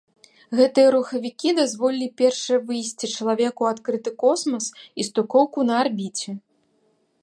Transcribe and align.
Гэтыя 0.59 0.87
рухавікі 0.95 1.49
дазволілі 1.59 2.07
першае 2.23 2.57
выйсце 2.71 3.05
чалавека 3.15 3.55
ў 3.63 3.67
адкрыты 3.77 4.09
космас 4.27 4.65
і 5.03 5.11
стыкоўку 5.11 5.59
на 5.73 5.83
арбіце. 5.85 6.31